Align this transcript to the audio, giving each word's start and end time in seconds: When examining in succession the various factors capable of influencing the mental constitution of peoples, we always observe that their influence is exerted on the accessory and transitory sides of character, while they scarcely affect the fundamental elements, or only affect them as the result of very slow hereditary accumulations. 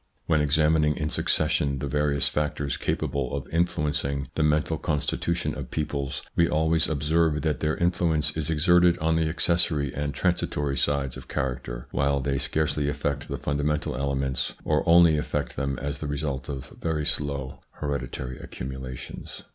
When 0.25 0.41
examining 0.41 0.97
in 0.97 1.09
succession 1.09 1.77
the 1.77 1.85
various 1.85 2.27
factors 2.27 2.75
capable 2.75 3.35
of 3.35 3.47
influencing 3.51 4.29
the 4.33 4.41
mental 4.41 4.79
constitution 4.79 5.55
of 5.55 5.69
peoples, 5.69 6.23
we 6.35 6.49
always 6.49 6.89
observe 6.89 7.43
that 7.43 7.59
their 7.59 7.77
influence 7.77 8.31
is 8.31 8.49
exerted 8.49 8.97
on 8.97 9.15
the 9.15 9.29
accessory 9.29 9.93
and 9.93 10.11
transitory 10.11 10.75
sides 10.75 11.17
of 11.17 11.27
character, 11.27 11.85
while 11.91 12.19
they 12.19 12.39
scarcely 12.39 12.89
affect 12.89 13.27
the 13.27 13.37
fundamental 13.37 13.95
elements, 13.95 14.53
or 14.63 14.81
only 14.89 15.19
affect 15.19 15.55
them 15.55 15.77
as 15.77 15.99
the 15.99 16.07
result 16.07 16.49
of 16.49 16.73
very 16.81 17.05
slow 17.05 17.59
hereditary 17.73 18.39
accumulations. 18.39 19.43